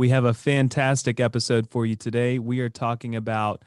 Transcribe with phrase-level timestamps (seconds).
[0.00, 2.38] We have a fantastic episode for you today.
[2.38, 3.62] We are talking about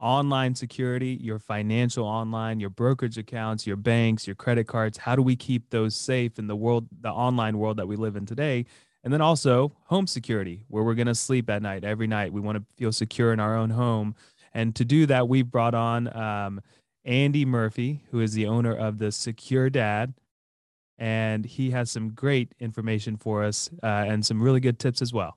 [0.00, 4.96] online security, your financial online, your brokerage accounts, your banks, your credit cards.
[4.96, 8.16] How do we keep those safe in the world, the online world that we live
[8.16, 8.64] in today?
[9.02, 12.32] And then also home security, where we're going to sleep at night every night.
[12.32, 14.14] We want to feel secure in our own home.
[14.54, 16.62] And to do that, we've brought on um,
[17.04, 20.14] Andy Murphy, who is the owner of the Secure Dad.
[20.96, 25.12] And he has some great information for us uh, and some really good tips as
[25.12, 25.36] well.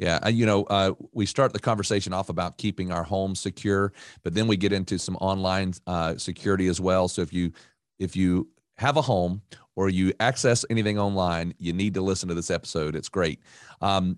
[0.00, 4.32] Yeah, you know, uh, we start the conversation off about keeping our home secure, but
[4.32, 7.06] then we get into some online uh, security as well.
[7.06, 7.52] So if you
[7.98, 8.48] if you
[8.78, 9.42] have a home
[9.76, 12.96] or you access anything online, you need to listen to this episode.
[12.96, 13.40] It's great.
[13.82, 14.16] Um,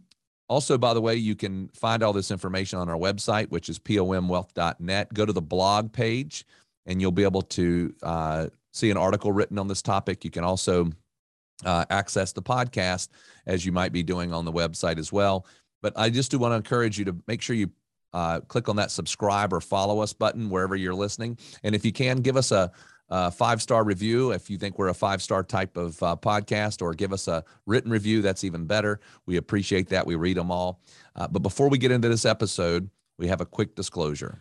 [0.48, 3.80] also, by the way, you can find all this information on our website, which is
[3.80, 5.12] pomwealth.net.
[5.12, 6.44] Go to the blog page,
[6.86, 10.24] and you'll be able to uh, see an article written on this topic.
[10.24, 10.92] You can also
[11.64, 13.08] uh, access the podcast
[13.46, 15.46] as you might be doing on the website as well.
[15.82, 17.70] But I just do want to encourage you to make sure you
[18.14, 21.38] uh, click on that subscribe or follow us button wherever you're listening.
[21.62, 22.70] And if you can, give us a,
[23.08, 26.82] a five star review if you think we're a five star type of uh, podcast,
[26.82, 28.22] or give us a written review.
[28.22, 29.00] That's even better.
[29.26, 30.06] We appreciate that.
[30.06, 30.80] We read them all.
[31.16, 34.40] Uh, but before we get into this episode, we have a quick disclosure.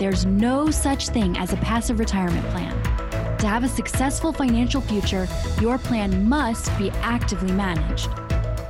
[0.00, 2.72] There's no such thing as a passive retirement plan.
[3.36, 5.28] To have a successful financial future,
[5.60, 8.08] your plan must be actively managed.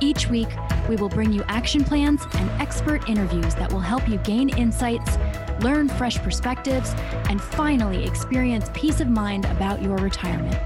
[0.01, 0.49] Each week,
[0.89, 5.17] we will bring you action plans and expert interviews that will help you gain insights,
[5.61, 6.91] learn fresh perspectives,
[7.29, 10.59] and finally experience peace of mind about your retirement.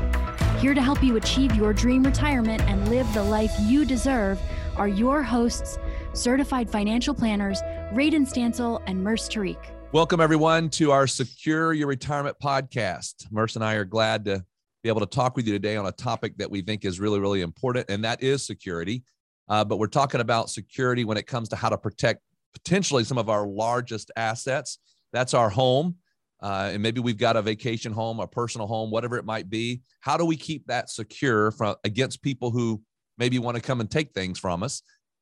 [0.60, 4.42] Here to help you achieve your dream retirement and live the life you deserve
[4.78, 5.78] are your hosts,
[6.14, 7.62] certified financial planners,
[7.94, 9.75] Radon Stancil and Murs Tariq.
[9.95, 13.31] Welcome, everyone, to our Secure Your Retirement podcast.
[13.31, 14.44] Murs and I are glad to
[14.83, 17.22] be able to talk with you today on a topic that we think is really,
[17.22, 19.03] really important, and that is security.
[19.47, 22.19] Uh, but we're talking about security when it comes to how to protect
[22.53, 24.79] potentially some of our largest assets.
[25.13, 25.95] That's our home.
[26.41, 29.79] Uh, and maybe we've got a vacation home, a personal home, whatever it might be.
[30.01, 32.81] How do we keep that secure from against people who
[33.17, 34.81] maybe want to come and take things from us?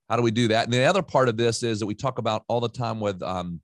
[0.09, 0.63] How do we do that?
[0.65, 3.21] And the other part of this is that we talk about all the time with
[3.21, 3.61] um,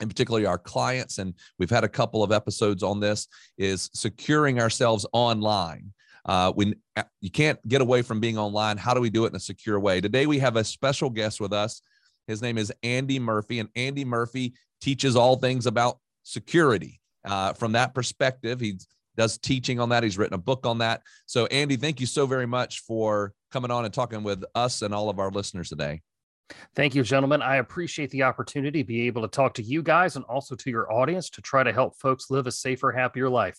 [0.00, 3.28] and particularly our clients and we've had a couple of episodes on this
[3.58, 5.92] is securing ourselves online.
[6.26, 8.76] Uh, when uh, you can't get away from being online.
[8.76, 10.02] How do we do it in a secure way?
[10.02, 11.80] Today we have a special guest with us.
[12.26, 14.52] His name is andy murphy and andy murphy
[14.82, 17.00] teaches all things about security.
[17.24, 18.78] Uh, from that perspective he
[19.16, 20.02] does teaching on that.
[20.02, 21.02] He's written a book on that.
[21.24, 24.94] So andy thank you so very much for coming on and talking with us and
[24.94, 26.02] all of our listeners today
[26.74, 27.42] Thank you, gentlemen.
[27.42, 30.70] I appreciate the opportunity to be able to talk to you guys and also to
[30.70, 33.58] your audience to try to help folks live a safer, happier life.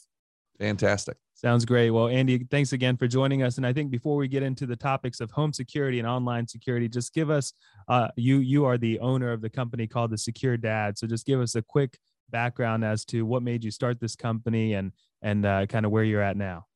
[0.60, 1.18] Fantastic.
[1.34, 1.90] Sounds great.
[1.90, 3.58] Well, Andy, thanks again for joining us.
[3.58, 6.88] And I think before we get into the topics of home security and online security,
[6.88, 7.54] just give us
[7.88, 11.00] uh, you you are the owner of the company called the Secure Dad.
[11.00, 11.98] So just give us a quick
[12.30, 14.92] background as to what made you start this company and
[15.24, 16.68] and uh, kind of where you're at now.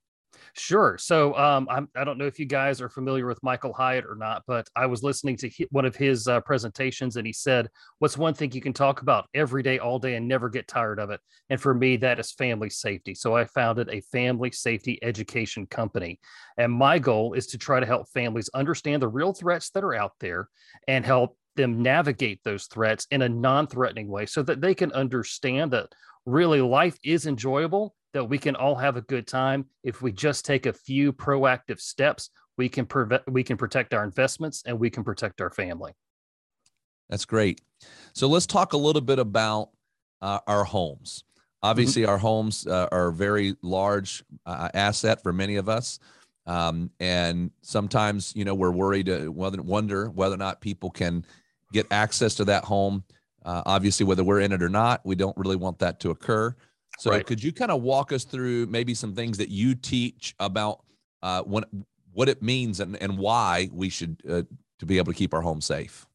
[0.53, 0.97] Sure.
[0.97, 4.15] So um, I'm, I don't know if you guys are familiar with Michael Hyatt or
[4.15, 7.69] not, but I was listening to one of his uh, presentations and he said,
[7.99, 10.99] What's one thing you can talk about every day, all day, and never get tired
[10.99, 11.19] of it?
[11.49, 13.15] And for me, that is family safety.
[13.15, 16.19] So I founded a family safety education company.
[16.57, 19.95] And my goal is to try to help families understand the real threats that are
[19.95, 20.49] out there
[20.87, 24.91] and help them navigate those threats in a non threatening way so that they can
[24.91, 25.89] understand that
[26.25, 29.65] really life is enjoyable that we can all have a good time.
[29.83, 34.05] If we just take a few proactive steps we can prevent we can protect our
[34.05, 35.91] investments and we can protect our family.
[37.09, 37.59] That's great.
[38.13, 39.71] So let's talk a little bit about
[40.21, 41.25] uh, our homes.
[41.61, 42.11] Obviously mm-hmm.
[42.11, 45.99] our homes uh, are a very large uh, asset for many of us
[46.45, 51.25] um, and sometimes you know we're worried uh, whether wonder whether or not people can
[51.73, 53.03] get access to that home.
[53.43, 56.55] Uh, obviously whether we're in it or not we don't really want that to occur
[56.97, 57.25] so right.
[57.25, 60.83] could you kind of walk us through maybe some things that you teach about
[61.21, 61.69] uh, what
[62.13, 64.43] what it means and, and why we should uh,
[64.79, 66.05] to be able to keep our home safe?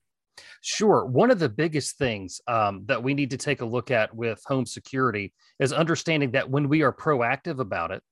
[0.63, 1.05] Sure.
[1.05, 4.43] One of the biggest things um, that we need to take a look at with
[4.47, 8.03] home security is understanding that when we are proactive about it,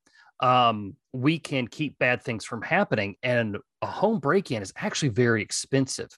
[0.41, 3.17] um, we can keep bad things from happening.
[3.23, 6.11] And a home break in is actually very expensive.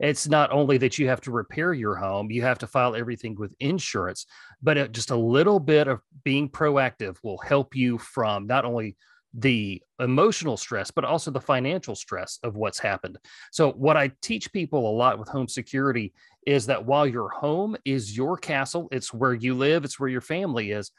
[0.00, 3.34] It's not only that you have to repair your home, you have to file everything
[3.36, 4.26] with insurance,
[4.62, 8.96] but it, just a little bit of being proactive will help you from not only
[9.34, 13.18] the emotional stress, but also the financial stress of what's happened.
[13.52, 16.14] So, what I teach people a lot with home security
[16.46, 20.22] is that while your home is your castle, it's where you live, it's where your
[20.22, 20.90] family is,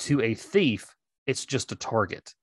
[0.00, 0.94] to a thief,
[1.26, 2.34] it's just a target.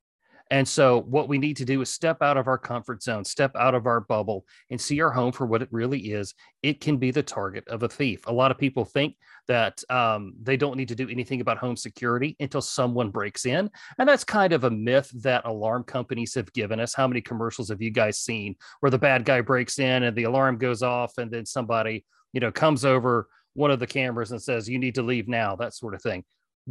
[0.51, 3.55] And so, what we need to do is step out of our comfort zone, step
[3.55, 6.33] out of our bubble, and see our home for what it really is.
[6.63, 8.25] It can be the target of a thief.
[8.25, 9.15] A lot of people think
[9.47, 13.69] that um, they don't need to do anything about home security until someone breaks in.
[13.99, 16.95] And that's kind of a myth that alarm companies have given us.
[16.95, 20.23] How many commercials have you guys seen where the bad guy breaks in and the
[20.23, 24.41] alarm goes off, and then somebody, you know, comes over one of the cameras and
[24.41, 26.23] says, You need to leave now, that sort of thing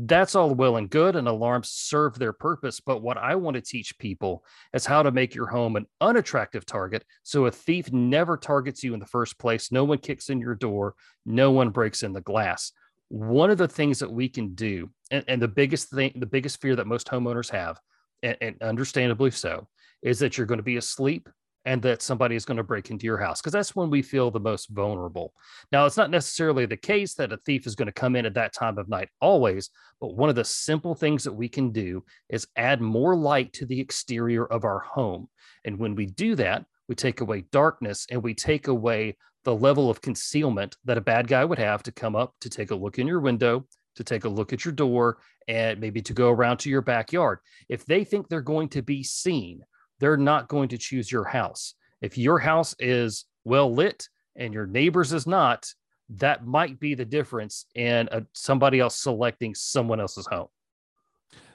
[0.02, 3.60] that's all well and good and alarms serve their purpose but what i want to
[3.60, 8.36] teach people is how to make your home an unattractive target so a thief never
[8.36, 10.94] targets you in the first place no one kicks in your door
[11.28, 12.72] no one breaks in the glass.
[13.08, 16.60] One of the things that we can do and, and the biggest thing the biggest
[16.60, 17.78] fear that most homeowners have
[18.22, 19.68] and, and understandably so
[20.02, 21.28] is that you're going to be asleep
[21.64, 24.30] and that somebody is going to break into your house because that's when we feel
[24.30, 25.32] the most vulnerable.
[25.72, 28.34] Now, it's not necessarily the case that a thief is going to come in at
[28.34, 29.70] that time of night always,
[30.00, 33.66] but one of the simple things that we can do is add more light to
[33.66, 35.28] the exterior of our home.
[35.64, 39.90] And when we do that, we take away darkness and we take away the level
[39.90, 42.98] of concealment that a bad guy would have to come up to take a look
[42.98, 43.66] in your window,
[43.96, 45.18] to take a look at your door,
[45.48, 47.38] and maybe to go around to your backyard.
[47.68, 49.62] If they think they're going to be seen,
[50.00, 51.74] they're not going to choose your house.
[52.00, 55.72] If your house is well lit and your neighbors is not,
[56.10, 60.48] that might be the difference in a, somebody else selecting someone else's home.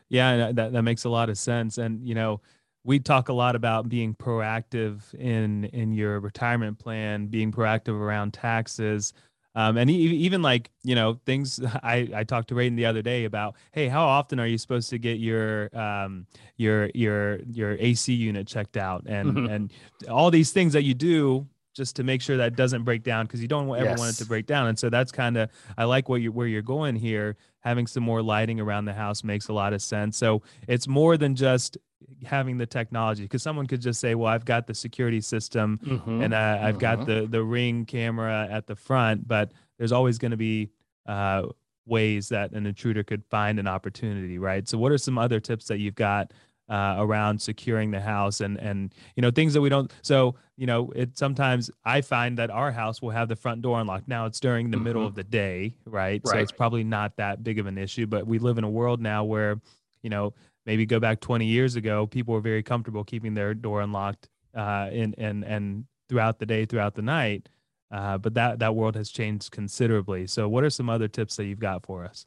[0.10, 1.78] Yeah, uh, that, that makes a lot of sense.
[1.78, 2.42] And, you know,
[2.84, 8.34] we talk a lot about being proactive in in your retirement plan, being proactive around
[8.34, 9.14] taxes,
[9.56, 13.26] um, and even like you know things I I talked to Radon the other day
[13.26, 16.26] about hey how often are you supposed to get your um
[16.58, 19.52] your your your AC unit checked out and mm-hmm.
[19.52, 19.72] and
[20.10, 23.42] all these things that you do just to make sure that doesn't break down because
[23.42, 23.98] you don't ever yes.
[24.00, 26.48] want it to break down and so that's kind of I like what you where
[26.48, 30.18] you're going here having some more lighting around the house makes a lot of sense
[30.18, 31.78] so it's more than just
[32.26, 36.22] having the technology because someone could just say well i've got the security system mm-hmm.
[36.22, 36.80] and uh, i've mm-hmm.
[36.80, 40.70] got the the ring camera at the front but there's always going to be
[41.06, 41.44] uh,
[41.86, 45.66] ways that an intruder could find an opportunity right so what are some other tips
[45.66, 46.32] that you've got
[46.70, 50.66] uh, around securing the house and and you know things that we don't so you
[50.66, 54.26] know it sometimes i find that our house will have the front door unlocked now
[54.26, 54.86] it's during the mm-hmm.
[54.86, 56.22] middle of the day right?
[56.24, 58.70] right so it's probably not that big of an issue but we live in a
[58.70, 59.60] world now where
[60.04, 60.34] you know
[60.66, 64.90] maybe go back 20 years ago, people were very comfortable keeping their door unlocked uh,
[64.92, 67.50] and and and throughout the day, throughout the night.
[67.92, 70.26] Uh, but that that world has changed considerably.
[70.28, 72.26] So, what are some other tips that you've got for us?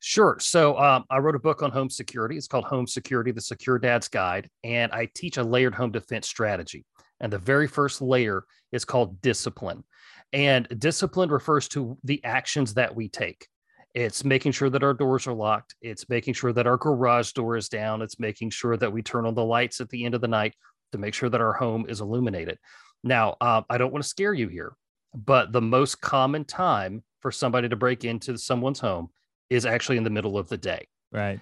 [0.00, 0.36] Sure.
[0.40, 2.36] So um, I wrote a book on home security.
[2.36, 6.28] It's called Home Security: The Secure Dad's Guide, and I teach a layered home defense
[6.28, 6.84] strategy.
[7.20, 9.84] And the very first layer is called discipline.
[10.32, 13.46] And discipline refers to the actions that we take.
[13.94, 15.76] It's making sure that our doors are locked.
[15.80, 18.02] It's making sure that our garage door is down.
[18.02, 20.54] It's making sure that we turn on the lights at the end of the night
[20.92, 22.58] to make sure that our home is illuminated.
[23.04, 24.74] Now, uh, I don't want to scare you here,
[25.14, 29.10] but the most common time for somebody to break into someone's home
[29.48, 30.88] is actually in the middle of the day.
[31.12, 31.40] Right.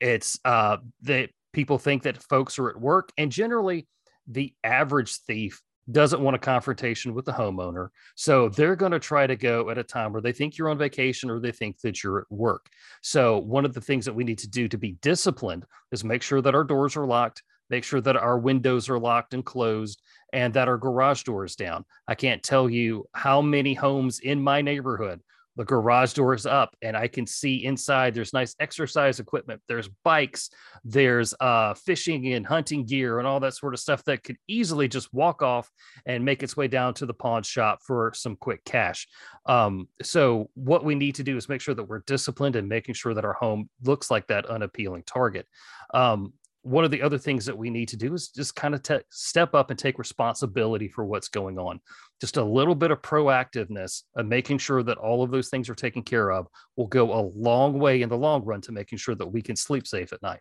[0.00, 3.86] It's uh, that people think that folks are at work, and generally,
[4.26, 7.88] the average thief doesn't want a confrontation with the homeowner.
[8.14, 10.78] So they're going to try to go at a time where they think you're on
[10.78, 12.66] vacation or they think that you're at work.
[13.02, 16.22] So one of the things that we need to do to be disciplined is make
[16.22, 20.02] sure that our doors are locked, make sure that our windows are locked and closed,
[20.32, 21.84] and that our garage door is down.
[22.08, 25.20] I can't tell you how many homes in my neighborhood
[25.56, 29.88] the garage door is up and i can see inside there's nice exercise equipment there's
[30.04, 30.50] bikes
[30.84, 34.86] there's uh, fishing and hunting gear and all that sort of stuff that could easily
[34.86, 35.70] just walk off
[36.06, 39.08] and make its way down to the pawn shop for some quick cash.
[39.46, 42.94] Um, so what we need to do is make sure that we're disciplined and making
[42.94, 45.46] sure that our home looks like that unappealing target.
[45.92, 46.34] Um,
[46.64, 49.00] one of the other things that we need to do is just kind of te-
[49.10, 51.78] step up and take responsibility for what's going on.
[52.22, 55.74] Just a little bit of proactiveness and making sure that all of those things are
[55.74, 59.14] taken care of will go a long way in the long run to making sure
[59.14, 60.40] that we can sleep safe at night.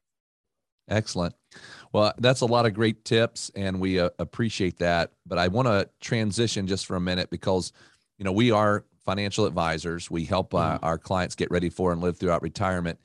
[0.89, 1.35] Excellent.
[1.91, 5.11] Well, that's a lot of great tips, and we uh, appreciate that.
[5.25, 7.73] But I want to transition just for a minute because,
[8.17, 10.09] you know, we are financial advisors.
[10.09, 10.85] We help uh, mm-hmm.
[10.85, 12.97] our clients get ready for and live throughout retirement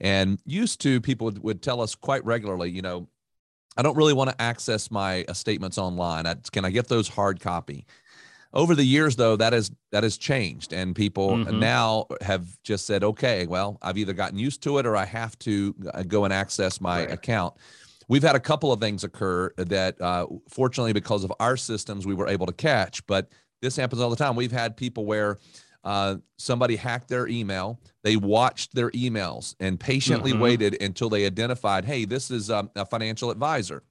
[0.00, 3.08] and used to, people would, would tell us quite regularly, you know,
[3.76, 6.26] I don't really want to access my uh, statements online.
[6.26, 7.86] I, can I get those hard copy?
[8.52, 11.60] over the years though that has that has changed and people Mhm.
[11.60, 15.38] now have just said okay well i've either gotten used to it or i have
[15.38, 17.12] to uh, go and access my Right.
[17.12, 17.54] account
[18.08, 22.14] we've had a couple of things occur that uh, fortunately because of our systems we
[22.14, 23.28] were able to catch but
[23.62, 25.38] this happens all the time we've had people where
[25.84, 30.40] uh, somebody hacked their email they watched their emails and patiently Mhm.
[30.40, 33.82] waited until they identified hey this is um, a financial advisor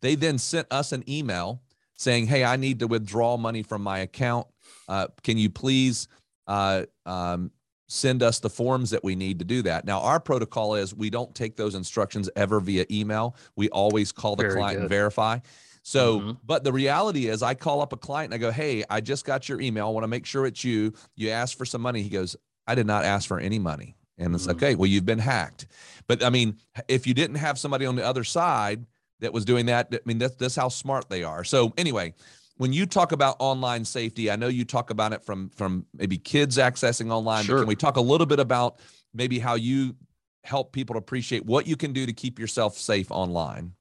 [0.00, 1.60] they then sent us an email
[1.96, 4.46] saying, "Hey, I need to withdraw money from my account.
[4.86, 6.06] Uh, can you please
[6.46, 7.50] uh, um,
[7.88, 11.10] send us the forms that we need to do that?" Now, our protocol is we
[11.10, 13.34] don't take those instructions ever via email.
[13.56, 15.40] We always call the Very client and verify.
[15.88, 16.38] So, Mhm.
[16.44, 19.24] but the reality is, I call up a client and I go, "Hey, I just
[19.24, 19.86] got your email.
[19.86, 20.92] I want to make sure it's you.
[21.16, 24.34] You asked for some money." He goes, "I did not ask for any money." And
[24.34, 24.50] it's Mhm.
[24.52, 24.74] okay.
[24.74, 25.66] Well, you've been hacked.
[26.06, 28.84] But I mean, if you didn't have somebody on the other side
[29.20, 31.42] that was doing that, I mean, that's, that's how smart they are.
[31.42, 32.12] So anyway,
[32.58, 36.18] when you talk about online safety, I know you talk about it from from maybe
[36.18, 37.46] kids accessing online.
[37.46, 37.60] But Sure.
[37.60, 38.80] can we talk a little bit about
[39.14, 39.96] maybe how you
[40.44, 43.72] help people appreciate what you can do to keep yourself safe online?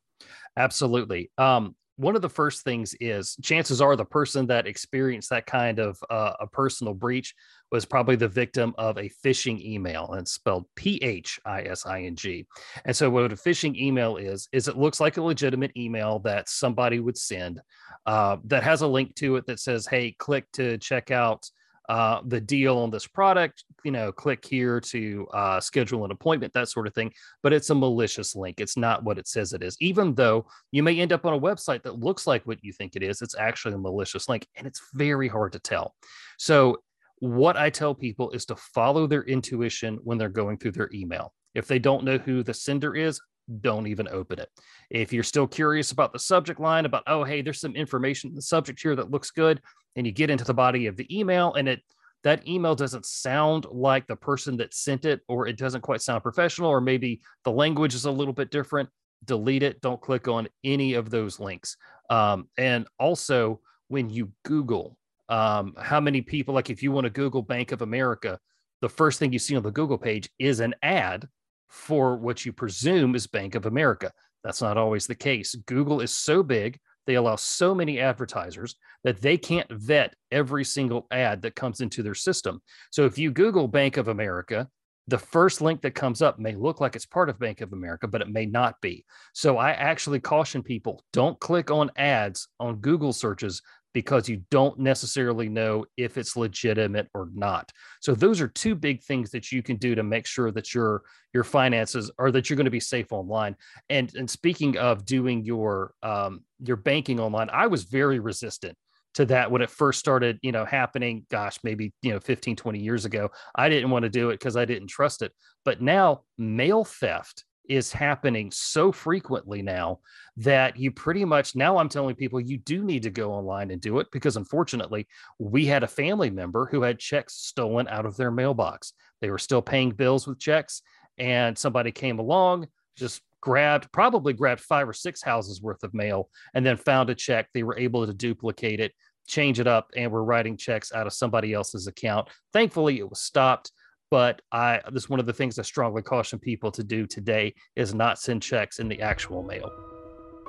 [0.55, 1.31] Absolutely.
[1.37, 5.79] Um, one of the first things is chances are the person that experienced that kind
[5.79, 7.33] of uh, a personal breach
[7.71, 12.47] was probably the victim of a phishing email and spelled p-h-i-s-i-n-g
[12.85, 16.47] and so what a phishing email is is it looks like a legitimate email that
[16.47, 17.59] somebody would send
[18.05, 21.49] uh, that has a link to it that says hey click to check out
[21.89, 26.53] uh, the deal on this product you know click here to uh, schedule an appointment
[26.53, 27.11] that sort of thing
[27.43, 30.83] but it's a malicious link it's not what it says it is even though you
[30.83, 33.21] may end up on a website that looks like what you think it is.
[33.21, 35.95] It's actually a malicious link, and it's very hard to tell.
[36.37, 36.77] So,
[37.19, 41.33] what I tell people is to follow their intuition when they're going through their email.
[41.55, 43.19] If they don't know who the sender is,
[43.61, 44.49] don't even open it.
[44.89, 48.35] If you're still curious about the subject line, about, oh, hey, there's some information in
[48.35, 49.61] the subject here that looks good,
[49.95, 51.81] and you get into the body of the email and it
[52.23, 56.23] that email doesn't sound like the person that sent it, or it doesn't quite sound
[56.23, 58.89] professional, or maybe the language is a little bit different
[59.25, 59.81] delete it.
[59.81, 61.77] Don't click on any of those links.
[62.09, 64.97] Um, and also, when you Google,
[65.29, 68.39] um, how many people, like if you want to Google Bank of America,
[68.81, 71.27] the first thing you see on the Google page is an ad
[71.69, 74.11] for what you presume is Bank of America.
[74.43, 75.55] That's not always the case.
[75.65, 81.07] Google is so big, they allow so many advertisers that they can't vet every single
[81.09, 82.61] ad that comes into their system.
[82.91, 84.67] So if you Google Bank of America,
[85.07, 88.07] the first link that comes up may look like it's part of Bank of America,
[88.07, 89.05] but it may not be.
[89.33, 93.61] So I actually caution people don't click on ads on Google searches
[93.97, 97.71] because you don't necessarily know if it's legitimate or not.
[97.99, 101.01] So those are two big things that you can do to make sure that your
[101.33, 103.55] your finances or that you're going to be safe online.
[103.89, 108.77] And and speaking of doing your um, your banking online, I was very resistant
[109.15, 112.77] to that when it first started you know happening gosh maybe you know 15 20
[112.77, 115.31] years ago i didn't want to do it because i didn't trust it
[115.65, 119.99] but now mail theft is happening so frequently now
[120.37, 123.81] that you pretty much now i'm telling people you do need to go online and
[123.81, 125.07] do it because unfortunately
[125.39, 128.93] we had a family member who had checks stolen out of their mailbox.
[129.21, 130.81] They were still paying bills with checks
[131.17, 136.29] and somebody came along just grabbed probably grabbed five or six houses worth of mail
[136.53, 137.47] and then found a check.
[137.53, 138.93] They were able to duplicate it
[139.27, 142.29] change it up and were writing checks out of somebody else's account.
[142.53, 143.71] Thankfully it was stopped
[144.11, 147.53] but i this is one of the things i strongly caution people to do today
[147.75, 149.69] is not send checks in the actual mail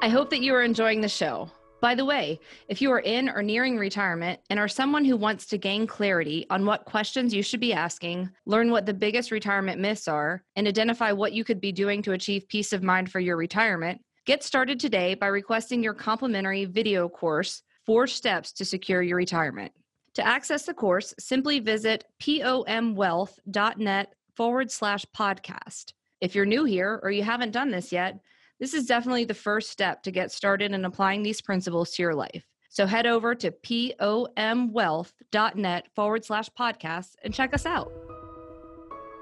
[0.00, 1.50] I hope that you are enjoying the show.
[1.81, 2.38] By the way,
[2.69, 6.47] if you are in or nearing retirement and are someone who wants to gain clarity
[6.50, 10.69] on what questions you should be asking, learn what the biggest retirement myths are, and
[10.69, 14.45] identify what you could be doing to achieve peace of mind for your retirement, get
[14.45, 19.73] started today by requesting your complimentary video course, Four Steps to Secure Your Retirement.
[20.19, 25.93] To access the course, simply visit pomwealth.net forward slash podcast.
[26.21, 28.19] If you're new here or you haven't done this yet,
[28.59, 32.17] this is definitely the first step to get started in applying these principles to your
[32.17, 32.45] life.
[32.69, 37.93] So head over to pomwealth.net forward slash podcast and check us out.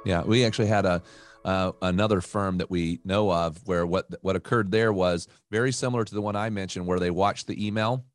[0.07, 1.03] Yeah, we actually had a
[1.45, 6.07] uh, another firm that we know of where what what occurred there was very similar
[6.07, 8.07] to the one I mentioned, where they watched the email.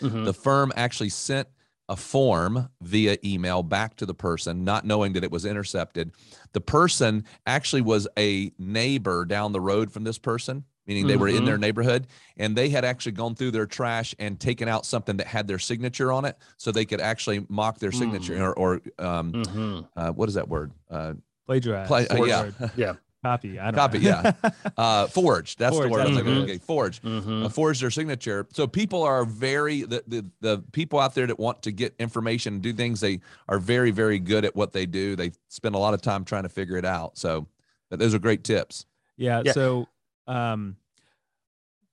[0.00, 0.24] Mhm.
[0.24, 1.46] The firm actually sent
[1.88, 6.12] a form via email back to the person, not knowing that it was intercepted.
[6.52, 11.28] The person actually was a neighbor down the road from this person, meaning they were
[11.28, 15.16] in their neighborhood, and they had actually gone through their trash and taken out something
[15.18, 18.80] that had their signature on it, so they could actually mock their signature or, or
[18.98, 19.88] um, Mhm.
[19.96, 20.72] uh, what is that word?
[20.90, 21.14] Uh,
[21.46, 21.88] Plagiarize.
[21.88, 22.50] Play- uh, yeah.
[22.50, 22.70] Forward.
[22.76, 22.92] Yeah.
[23.22, 23.58] Copy.
[23.58, 24.22] I don't Copy, know.
[24.44, 24.50] yeah.
[24.76, 25.56] uh, forge.
[25.56, 26.00] That's Forge, the word.
[26.00, 26.46] I was that's looking it.
[26.46, 26.50] for.
[26.50, 27.02] Okay, forge.
[27.02, 27.44] Mhm.
[27.46, 28.46] Uh, forge their signature.
[28.52, 32.54] So people are very the, the the people out there that want to get information
[32.54, 33.00] and do things.
[33.00, 35.16] They are very very good at what they do.
[35.16, 37.18] They spend a lot of time trying to figure it out.
[37.18, 37.46] So,
[37.90, 38.86] but those are great tips.
[39.16, 39.42] Yeah.
[39.44, 39.52] Yeah.
[39.52, 39.88] So,
[40.26, 40.76] um,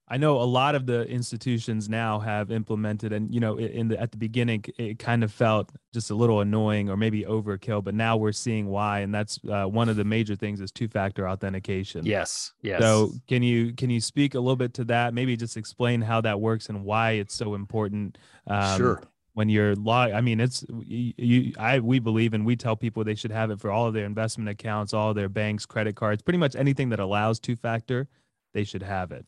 [0.07, 3.99] I know a lot of the institutions now have implemented, and you know, in the
[3.99, 7.95] at the beginning, it kind of felt just a little annoying or maybe overkill, but
[7.95, 12.05] now we're seeing why, and that's uh, one of the major things is two-factor authentication.
[12.05, 12.53] Yes.
[12.61, 12.81] Yes.
[12.81, 15.15] So, can you can you speak a little bit to that?
[15.15, 18.19] Maybe just explain how that works and why it's so important.
[18.45, 19.01] Um, sure.
[19.33, 23.03] when you're log i mean it's you, you i we believe and we tell people
[23.03, 25.95] they should have it for all of their investment accounts all of their banks credit
[25.95, 28.07] cards pretty much anything that allows two factor
[28.53, 29.25] they should have it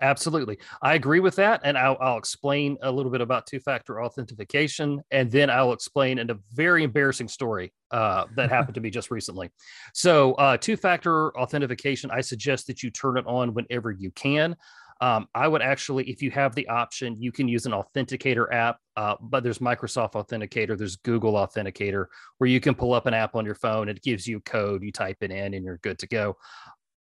[0.00, 0.58] Absolutely.
[0.82, 1.60] I agree with that.
[1.64, 5.00] And I'll, I'll explain a little bit about two factor authentication.
[5.10, 9.10] And then I'll explain in a very embarrassing story uh, that happened to me just
[9.10, 9.50] recently.
[9.94, 14.56] So, uh, two factor authentication, I suggest that you turn it on whenever you can.
[15.00, 18.78] Um, I would actually, if you have the option, you can use an authenticator app,
[18.96, 22.06] uh, but there's Microsoft Authenticator, there's Google Authenticator,
[22.38, 23.88] where you can pull up an app on your phone.
[23.88, 26.36] It gives you a code, you type it in, and you're good to go.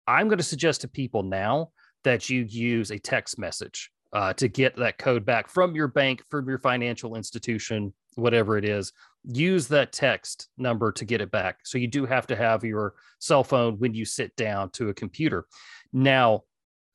[0.06, 1.70] I'm going to suggest to people now
[2.04, 6.22] that you use a text message uh, to get that code back from your bank,
[6.30, 8.92] from your financial institution, whatever it is.
[9.24, 11.58] Use that text number to get it back.
[11.64, 14.94] So you do have to have your cell phone when you sit down to a
[14.94, 15.46] computer.
[15.92, 16.44] Now,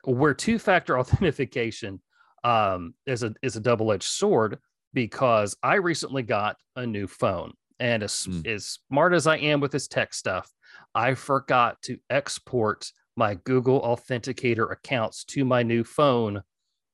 [0.05, 2.01] where two-factor authentication
[2.43, 4.60] um, is a is a double-edged sword
[4.93, 8.45] because I recently got a new phone, and as, Mm.
[8.48, 10.51] as smart as I am with this tech stuff,
[10.93, 16.41] I forgot to export my Google Authenticator accounts to my new phone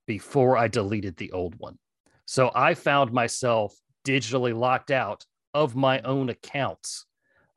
[0.08, 1.78] before I deleted the old one.
[2.26, 7.06] So I found myself digitally locked out of my own accounts.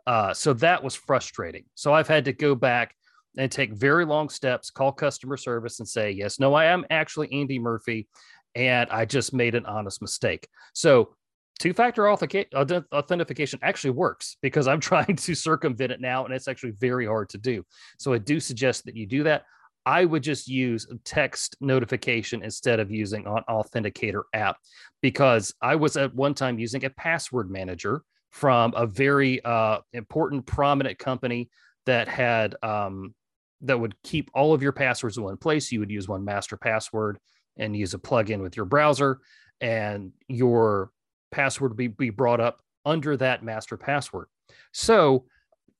[0.06, 1.64] Uh, so that was frustrating.
[1.74, 2.94] So I've had to go back
[3.36, 7.32] and take very long steps, call customer service and say, yes, no, I am actually
[7.32, 8.08] Andy Murphy.
[8.54, 10.46] And I just made an honest mistake.
[10.74, 11.14] So
[11.62, 16.24] two factor authentication actually works because I'm trying to circumvent it now.
[16.24, 17.64] And it's actually very hard to do.
[17.98, 19.44] So I do suggest that you do that.
[19.86, 24.56] I would just use text notification instead of using an authenticator app
[25.02, 30.46] because I was at one time using a password manager from a very uh, important,
[30.46, 31.48] prominent company
[31.86, 33.14] that had um,
[33.60, 35.70] that would keep all of your passwords in one place.
[35.70, 37.18] You would use one master password
[37.56, 39.20] and use a plugin with your browser,
[39.60, 40.90] and your
[41.32, 44.26] password be, be brought up under that master password.
[44.72, 45.24] So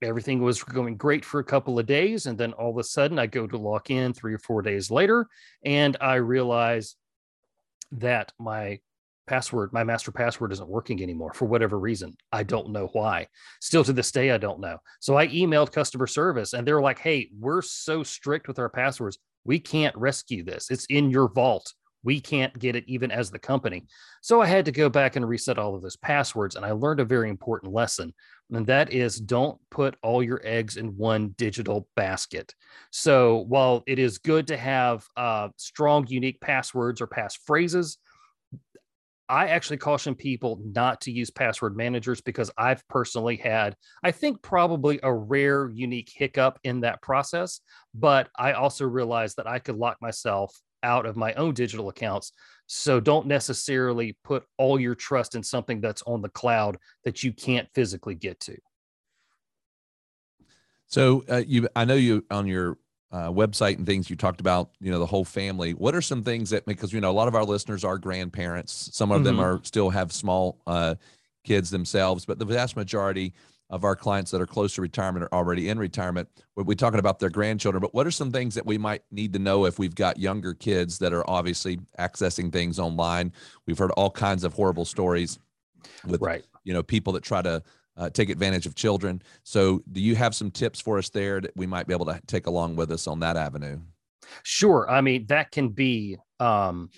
[0.02, 2.26] everything was going great for a couple of days.
[2.26, 4.90] And then all of a sudden, I go to log in three or four days
[4.90, 5.26] later,
[5.64, 6.96] and I realize
[7.92, 8.80] that my
[9.26, 12.16] password, my master password isn't working anymore for whatever reason.
[12.32, 13.28] I don't know why.
[13.60, 14.78] Still to this day, I don't know.
[15.00, 19.18] So I emailed customer service and they're like, hey, we're so strict with our passwords.
[19.44, 20.70] We can't rescue this.
[20.70, 21.72] It's in your vault.
[22.04, 23.86] We can't get it even as the company.
[24.20, 26.56] So I had to go back and reset all of those passwords.
[26.56, 28.12] And I learned a very important lesson.
[28.52, 32.54] And that is don't put all your eggs in one digital basket.
[32.90, 37.96] So while it is good to have uh, strong, unique passwords or passphrases,
[39.28, 44.42] I actually caution people not to use password managers because I've personally had, I think,
[44.42, 47.60] probably a rare, unique hiccup in that process.
[47.94, 52.32] But I also realized that I could lock myself out of my own digital accounts.
[52.66, 57.32] So don't necessarily put all your trust in something that's on the cloud that you
[57.32, 58.56] can't physically get to.
[60.86, 62.78] So uh, you, I know you on your
[63.10, 65.72] uh, website and things you talked about, you know, the whole family.
[65.72, 68.90] What are some things that because you know a lot of our listeners are grandparents.
[68.92, 69.40] Some of them Mhm.
[69.40, 70.94] are still have small uh,
[71.44, 73.34] kids themselves, but the vast majority
[73.72, 76.28] of our clients that are close to retirement or already in retirement.
[76.54, 79.32] We're we talking about their grandchildren, but what are some things that we might need
[79.32, 83.32] to know if we've got younger kids that are obviously accessing things online?
[83.66, 85.38] We've heard all kinds of horrible stories
[86.06, 86.44] with Right.
[86.62, 87.62] you know people that try to
[87.96, 91.50] uh, take advantage of children so do you have some tips for us there that
[91.56, 93.78] we might be able to take along with us on that avenue
[94.44, 94.88] Sure.
[94.88, 96.88] I mean, that can be, um,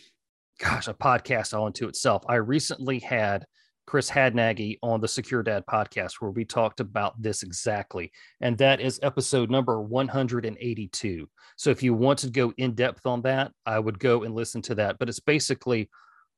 [0.60, 2.22] gosh, a podcast all into itself.
[2.28, 3.46] I recently had
[3.86, 8.10] Chris Hadnagy on the Secure Dad podcast where we talked about this exactly.
[8.40, 11.28] And that is episode number 182.
[11.56, 14.62] So if you want to go in depth on that, I would go and listen
[14.62, 14.98] to that.
[14.98, 15.90] But it's basically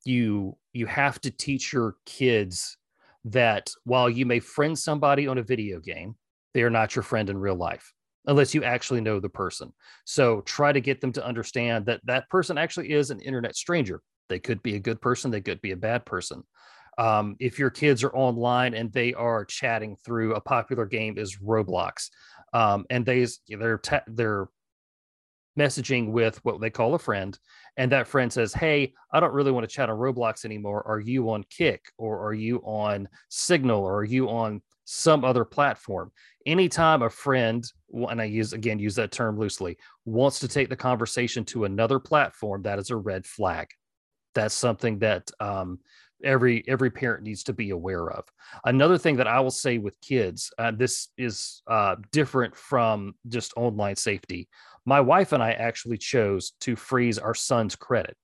[0.05, 2.77] you you have to teach your kids
[3.25, 6.15] that while you may friend somebody on a video game,
[6.55, 7.93] they are not your friend in real life
[8.27, 9.73] unless you actually know the person.
[10.05, 14.03] So try to get them to understand that that person actually is an internet stranger.
[14.29, 16.43] They could be a good person, they could be a bad person.
[16.99, 21.39] Um, if your kids are online and they are chatting through a popular game is
[21.39, 22.11] Roblox,
[22.53, 24.49] um, and they they're ta- they're
[25.59, 27.39] messaging with what they call a friend,
[27.77, 30.87] and that friend says, "Hey, I don't really want to chat on Roblox anymore.
[30.87, 35.45] Are you on Kik or are you on Signal or are you on some other
[35.45, 36.13] platform?"
[36.47, 40.77] Anytime a friend, and I use again use that term loosely, wants to take the
[40.77, 43.69] conversation to another platform, that is a red flag.
[44.35, 45.81] That's something that um,
[46.25, 48.25] every every parent needs to be aware of.
[48.65, 53.53] Another thing that i will say with kids uh, this is uh, different from just
[53.57, 54.49] online safety.
[54.85, 58.17] My wife and i actually chose to freeze our son's credit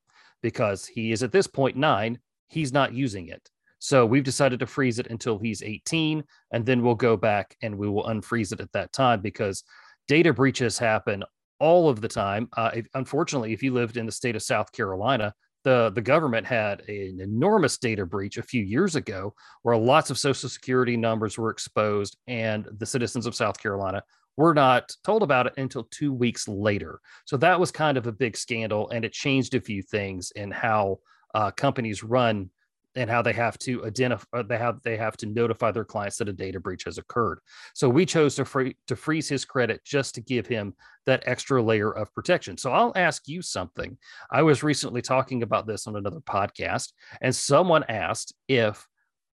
[0.43, 3.49] because he is at this point nine he's not using it.
[3.79, 7.77] So we've decided to freeze it until he's 18 and then we'll go back and
[7.77, 9.65] we will unfreeze it at that time because
[10.07, 11.25] data breaches happen
[11.59, 12.49] all of the time.
[12.57, 16.47] Uh, if, unfortunately if you lived in the state of south carolina the the government
[16.47, 21.39] had an enormous data breach a few years ago where lots of social security numbers
[21.39, 24.03] were exposed and the citizens of south carolina
[24.37, 27.01] were not told about it until two weeks later.
[27.25, 30.51] So that was kind of a big scandal and it changed a few things in
[30.51, 31.01] how
[31.35, 32.51] uh, companies run
[32.95, 36.19] and how they have to identify uh, they have they have to notify their clients
[36.19, 37.39] that a data breach has occurred.
[37.75, 40.75] So we chose to free to freeze his credit just to give him
[41.07, 42.57] that extra layer of protection.
[42.57, 43.97] So i'll ask you something.
[44.31, 48.87] I was recently talking about this on another podcast and someone asked if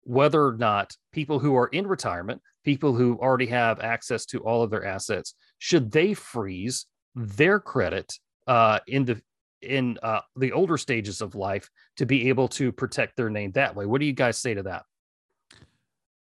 [0.03, 4.61] whether or not people who are in retirement people who already have access to all
[4.61, 8.13] of their assets should they freeze their credit
[8.45, 9.21] uh, in the
[9.61, 13.75] in uh, the older stages of life to be able to protect their name that
[13.75, 13.85] way.
[13.85, 14.83] What do you guys say to that?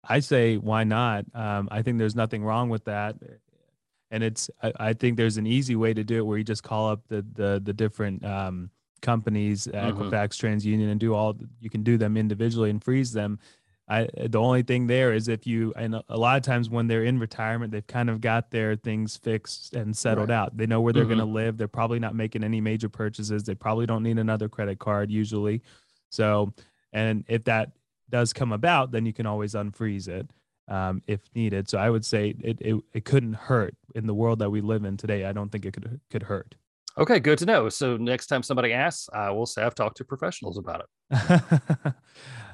[0.08, 1.26] I say, why not?
[1.34, 3.16] Um, I think there's nothing wrong with that.
[4.10, 6.62] And it's, I, I, think there's an easy way to do it where you just
[6.62, 8.70] call up the, the, the different um,
[9.02, 10.00] companies, mm-hmm.
[10.00, 13.38] Equifax, TransUnion, and do all, you can do them individually and freeze them.
[13.88, 17.04] I the only thing there is if you and a lot of times when they're
[17.04, 20.36] in retirement, they've kind of got their things fixed and settled right.
[20.36, 20.56] out.
[20.56, 21.14] They know where they're mm-hmm.
[21.14, 21.56] going to live.
[21.56, 23.44] They're probably not making any major purchases.
[23.44, 25.62] They probably don't need another credit card usually.
[26.10, 26.52] So,
[26.92, 27.72] and if that
[28.10, 30.30] does come about, then you can always unfreeze it
[30.68, 31.68] um, if needed.
[31.68, 34.84] So I would say it, it it couldn't hurt in the world that we live
[34.84, 35.24] in today.
[35.24, 36.54] I don't think it could could hurt.
[36.98, 37.68] Okay, good to know.
[37.68, 41.94] So next time somebody asks, I will say I've talked to professionals about it.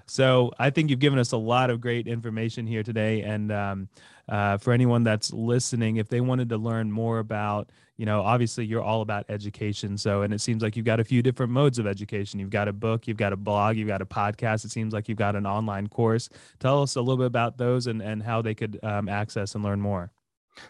[0.06, 3.22] So I think you've given us a lot of great information here today.
[3.22, 3.88] And um,
[4.28, 8.66] uh, for anyone that's listening, if they wanted to learn more about, you know, obviously
[8.66, 9.96] you're all about education.
[9.96, 12.40] So, and it seems like you've got a few different modes of education.
[12.40, 14.64] You've got a book, you've got a blog, you've got a podcast.
[14.64, 16.28] It seems like you've got an online course.
[16.58, 19.64] Tell us a little bit about those and, and how they could um, access and
[19.64, 20.10] learn more.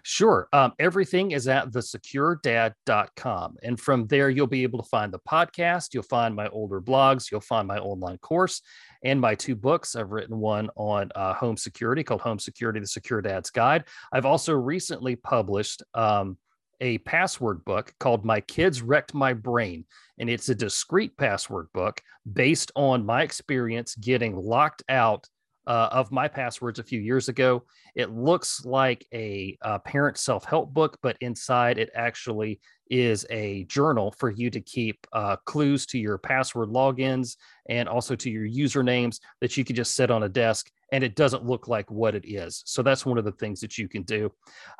[0.02, 0.48] Sure.
[0.52, 3.56] Um, everything is at thesecuredad.com.
[3.62, 5.92] And from there, you'll be able to find the podcast.
[5.92, 7.30] You'll find my older blogs.
[7.30, 8.62] You'll find my online course
[9.04, 9.94] and my two books.
[9.94, 13.84] I've written one on uh, home security called Home Security The Secure Dad's Guide.
[14.12, 16.38] I've also recently published um,
[16.80, 19.84] a password book called My Kids Wrecked My Brain.
[20.18, 22.00] And it's a discrete password book
[22.32, 25.28] based on my experience getting locked out
[25.66, 27.64] uh, of my passwords a few years ago.
[27.94, 33.64] It looks like a, a parent self help book, but inside it actually is a
[33.64, 37.36] journal for you to keep uh, clues to your password logins
[37.68, 41.16] and also to your usernames that you can just set on a desk and it
[41.16, 42.62] doesn't look like what it is.
[42.66, 44.30] So that's one of the things that you can do.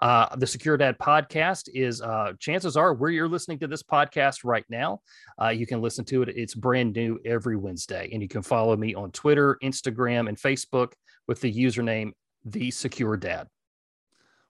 [0.01, 4.45] Uh, the Secure Dad podcast is, uh, chances are, where you're listening to this podcast
[4.45, 5.01] right now,
[5.43, 6.29] uh, you can listen to it.
[6.29, 8.11] It's brand new every Wednesday.
[8.13, 10.93] And you can follow me on Twitter, Instagram, and Facebook
[11.27, 12.13] with the username
[12.45, 13.49] The Secure Dad.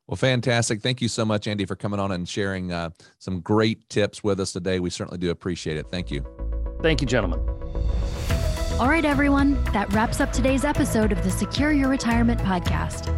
[0.07, 0.83] Well, fantastic.
[0.83, 4.39] Thank you so much, Andy, for coming on and sharing uh, some great tips with
[4.39, 4.79] us today.
[4.79, 5.87] We certainly do appreciate it.
[5.91, 6.25] Thank you.
[6.83, 7.41] Thank you, gentlemen.
[8.79, 13.11] All right, everyone, that wraps up today's episode of the Secure Your Retirement podcast.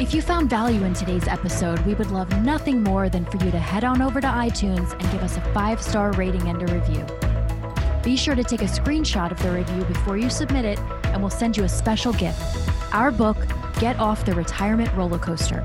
[0.00, 3.52] If you found value in today's episode, we would love nothing more than for you
[3.52, 6.74] to head on over to iTunes and give us a five star rating and a
[6.74, 7.06] review.
[8.02, 11.30] Be sure to take a screenshot of the review before you submit it, and we'll
[11.30, 12.40] send you a special gift
[12.92, 13.36] our book,
[13.78, 15.64] Get Off the Retirement Roller Coaster.